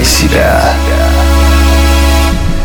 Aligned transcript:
Включай 0.00 0.04
себя. 0.04 0.74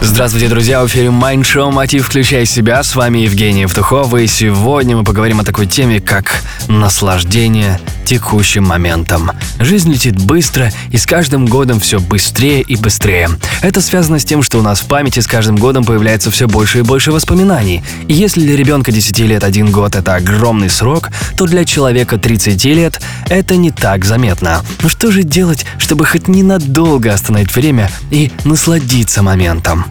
Здравствуйте, 0.02 0.48
друзья! 0.48 0.82
В 0.82 0.88
эфире 0.88 1.08
Mind 1.08 1.42
Show 1.42 1.70
«Мотив. 1.70 2.06
Включай 2.06 2.46
себя». 2.46 2.82
С 2.82 2.96
вами 2.96 3.20
Евгений 3.20 3.62
Евтухов. 3.62 4.14
И 4.16 4.26
сегодня 4.28 4.96
мы 4.96 5.04
поговорим 5.04 5.42
о 5.42 5.44
такой 5.44 5.66
теме, 5.66 6.00
как 6.00 6.42
наслаждение 6.70 7.80
текущим 8.06 8.64
моментом. 8.64 9.32
Жизнь 9.60 9.92
летит 9.92 10.18
быстро, 10.18 10.72
и 10.92 10.98
с 10.98 11.06
каждым 11.06 11.46
годом 11.46 11.80
все 11.80 12.00
быстрее 12.00 12.62
и 12.62 12.76
быстрее. 12.76 13.30
Это 13.62 13.82
связано 13.82 14.20
с 14.20 14.26
тем, 14.26 14.44
что 14.44 14.60
у 14.60 14.62
нас 14.62 14.80
в 14.80 14.86
памяти 14.86 15.20
с 15.20 15.28
каждым 15.28 15.58
годом 15.58 15.84
появляется 15.84 16.32
все 16.32 16.48
больше 16.48 16.80
и 16.80 16.84
больше 16.84 17.12
воспоминаний. 17.12 17.84
И 18.08 18.14
если 18.14 18.42
для 18.42 18.56
ребенка 18.56 18.92
10 18.92 19.20
лет 19.20 19.44
один 19.44 19.72
год– 19.72 19.96
это 19.98 20.16
огромный 20.16 20.70
срок, 20.70 21.10
то 21.38 21.46
для 21.46 21.66
человека 21.66 22.18
30 22.18 22.64
лет 22.66 23.02
это 23.30 23.56
не 23.56 23.72
так 23.72 24.06
заметно. 24.06 24.64
Но 24.82 24.90
что 24.90 25.12
же 25.12 25.24
делать, 25.24 25.66
чтобы 25.78 26.06
хоть 26.06 26.28
ненадолго 26.28 27.14
остановить 27.14 27.56
время 27.56 27.90
и 28.12 28.32
насладиться 28.44 29.24
моментом? 29.24 29.86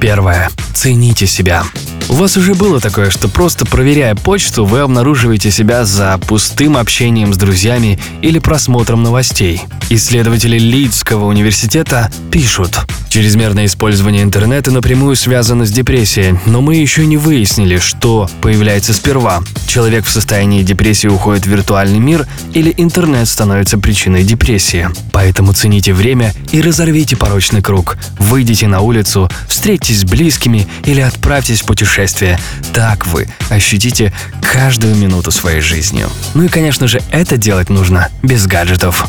Первое. 0.00 0.50
Цените 0.74 1.26
себя. 1.26 1.64
У 2.08 2.14
вас 2.14 2.38
уже 2.38 2.54
было 2.54 2.80
такое, 2.80 3.10
что 3.10 3.28
просто 3.28 3.66
проверяя 3.66 4.14
почту, 4.14 4.64
вы 4.64 4.80
обнаруживаете 4.80 5.50
себя 5.50 5.84
за 5.84 6.18
пустым 6.26 6.78
общением 6.78 7.34
с 7.34 7.36
друзьями 7.36 7.98
или 8.22 8.38
просмотром 8.38 9.02
новостей. 9.02 9.62
Исследователи 9.90 10.58
Лидского 10.58 11.24
университета 11.24 12.10
пишут, 12.30 12.78
Чрезмерное 13.08 13.64
использование 13.64 14.22
интернета 14.22 14.70
напрямую 14.70 15.16
связано 15.16 15.64
с 15.64 15.70
депрессией, 15.70 16.38
но 16.44 16.60
мы 16.60 16.76
еще 16.76 17.06
не 17.06 17.16
выяснили, 17.16 17.78
что 17.78 18.28
появляется 18.42 18.92
сперва. 18.92 19.42
Человек 19.66 20.04
в 20.04 20.10
состоянии 20.10 20.62
депрессии 20.62 21.08
уходит 21.08 21.46
в 21.46 21.48
виртуальный 21.48 22.00
мир 22.00 22.26
или 22.52 22.72
интернет 22.76 23.26
становится 23.26 23.78
причиной 23.78 24.24
депрессии. 24.24 24.90
Поэтому 25.10 25.54
цените 25.54 25.94
время 25.94 26.34
и 26.52 26.60
разорвите 26.60 27.16
порочный 27.16 27.62
круг. 27.62 27.96
Выйдите 28.18 28.68
на 28.68 28.80
улицу, 28.80 29.30
встретитесь 29.48 30.00
с 30.00 30.04
близкими 30.04 30.68
или 30.84 31.00
отправьтесь 31.00 31.62
в 31.62 31.66
путешествие. 31.66 32.38
Так 32.74 33.06
вы 33.06 33.26
ощутите 33.48 34.12
каждую 34.42 34.94
минуту 34.96 35.30
своей 35.30 35.62
жизнью. 35.62 36.10
Ну 36.34 36.44
и, 36.44 36.48
конечно 36.48 36.86
же, 36.86 37.00
это 37.10 37.38
делать 37.38 37.70
нужно 37.70 38.10
без 38.22 38.46
гаджетов. 38.46 39.08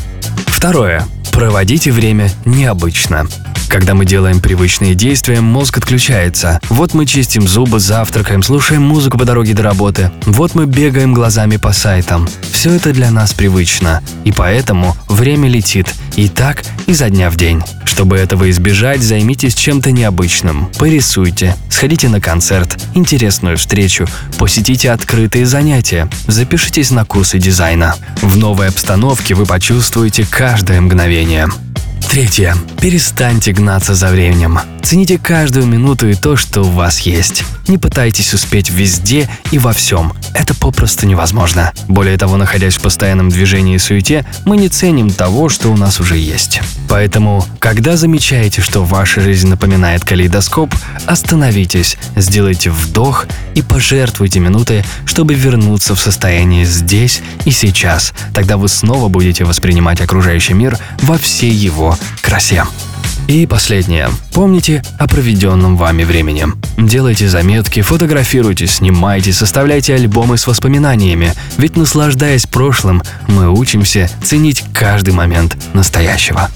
Второе. 0.60 1.06
Проводите 1.32 1.90
время 1.90 2.28
необычно. 2.44 3.26
Когда 3.70 3.94
мы 3.94 4.04
делаем 4.04 4.40
привычные 4.40 4.94
действия, 4.94 5.40
мозг 5.40 5.78
отключается. 5.78 6.60
Вот 6.68 6.92
мы 6.92 7.06
чистим 7.06 7.48
зубы, 7.48 7.80
завтракаем, 7.80 8.42
слушаем 8.42 8.82
музыку 8.82 9.16
по 9.16 9.24
дороге 9.24 9.54
до 9.54 9.62
работы. 9.62 10.10
Вот 10.26 10.54
мы 10.54 10.66
бегаем 10.66 11.14
глазами 11.14 11.56
по 11.56 11.72
сайтам. 11.72 12.28
Все 12.52 12.74
это 12.74 12.92
для 12.92 13.10
нас 13.10 13.32
привычно. 13.32 14.02
И 14.24 14.32
поэтому 14.32 14.94
время 15.08 15.48
летит. 15.48 15.94
И 16.20 16.28
так 16.28 16.62
изо 16.86 17.08
дня 17.08 17.30
в 17.30 17.36
день. 17.36 17.62
Чтобы 17.86 18.18
этого 18.18 18.50
избежать, 18.50 19.00
займитесь 19.00 19.54
чем-то 19.54 19.90
необычным. 19.90 20.68
Порисуйте, 20.78 21.56
сходите 21.70 22.10
на 22.10 22.20
концерт, 22.20 22.78
интересную 22.94 23.56
встречу, 23.56 24.06
посетите 24.38 24.90
открытые 24.90 25.46
занятия, 25.46 26.10
запишитесь 26.26 26.90
на 26.90 27.06
курсы 27.06 27.38
дизайна. 27.38 27.96
В 28.20 28.36
новой 28.36 28.68
обстановке 28.68 29.34
вы 29.34 29.46
почувствуете 29.46 30.26
каждое 30.28 30.82
мгновение. 30.82 31.48
Третье. 32.10 32.56
Перестаньте 32.80 33.52
гнаться 33.52 33.94
за 33.94 34.08
временем. 34.08 34.58
Цените 34.82 35.16
каждую 35.16 35.66
минуту 35.66 36.08
и 36.08 36.14
то, 36.14 36.34
что 36.34 36.62
у 36.62 36.68
вас 36.68 36.98
есть. 37.02 37.44
Не 37.68 37.78
пытайтесь 37.78 38.34
успеть 38.34 38.68
везде 38.68 39.30
и 39.52 39.60
во 39.60 39.72
всем. 39.72 40.12
Это 40.34 40.52
попросту 40.52 41.06
невозможно. 41.06 41.72
Более 41.86 42.18
того, 42.18 42.36
находясь 42.36 42.74
в 42.74 42.80
постоянном 42.80 43.28
движении 43.28 43.76
и 43.76 43.78
суете, 43.78 44.26
мы 44.44 44.56
не 44.56 44.68
ценим 44.68 45.10
того, 45.10 45.48
что 45.48 45.68
у 45.68 45.76
нас 45.76 46.00
уже 46.00 46.16
есть. 46.16 46.60
Поэтому, 46.90 47.46
когда 47.60 47.96
замечаете, 47.96 48.60
что 48.60 48.84
ваша 48.84 49.20
жизнь 49.20 49.46
напоминает 49.46 50.04
калейдоскоп, 50.04 50.74
остановитесь, 51.06 51.96
сделайте 52.16 52.70
вдох 52.70 53.26
и 53.54 53.62
пожертвуйте 53.62 54.40
минуты, 54.40 54.84
чтобы 55.04 55.34
вернуться 55.34 55.94
в 55.94 56.00
состояние 56.00 56.64
здесь 56.64 57.22
и 57.44 57.52
сейчас. 57.52 58.12
Тогда 58.34 58.56
вы 58.56 58.68
снова 58.68 59.08
будете 59.08 59.44
воспринимать 59.44 60.00
окружающий 60.00 60.54
мир 60.54 60.76
во 61.02 61.16
всей 61.16 61.52
его 61.52 61.96
красе. 62.22 62.64
И 63.28 63.46
последнее. 63.46 64.08
Помните 64.32 64.82
о 64.98 65.06
проведенном 65.06 65.76
вами 65.76 66.02
времени. 66.02 66.46
Делайте 66.76 67.28
заметки, 67.28 67.82
фотографируйте, 67.82 68.66
снимайте, 68.66 69.32
составляйте 69.32 69.94
альбомы 69.94 70.36
с 70.36 70.48
воспоминаниями. 70.48 71.34
Ведь 71.56 71.76
наслаждаясь 71.76 72.46
прошлым, 72.46 73.02
мы 73.28 73.48
учимся 73.48 74.10
ценить 74.24 74.64
каждый 74.72 75.14
момент 75.14 75.56
настоящего. 75.74 76.50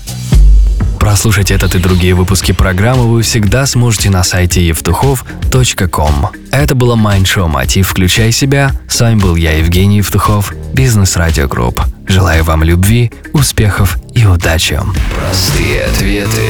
Прослушать 1.04 1.50
этот 1.50 1.74
и 1.74 1.78
другие 1.78 2.14
выпуски 2.14 2.52
программы 2.52 3.06
вы 3.12 3.20
всегда 3.20 3.66
сможете 3.66 4.08
на 4.08 4.24
сайте 4.24 4.66
евтухов.com. 4.66 6.30
Это 6.50 6.74
было 6.74 6.96
Show 6.96 7.46
Мотив 7.46 7.88
«Включай 7.88 8.32
себя». 8.32 8.72
С 8.88 9.02
вами 9.02 9.16
был 9.20 9.36
я, 9.36 9.52
Евгений 9.58 9.98
Евтухов, 9.98 10.54
Бизнес 10.72 11.18
Радио 11.18 11.46
Групп. 11.46 11.82
Желаю 12.08 12.42
вам 12.44 12.62
любви, 12.62 13.12
успехов 13.34 13.98
и 14.14 14.24
удачи. 14.24 14.80
Простые 15.14 15.82
ответы 15.82 16.48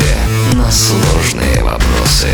на 0.53 0.71
сложные 0.71 1.65
вопросы. 1.65 2.29